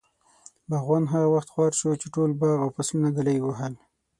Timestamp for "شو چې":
1.79-2.07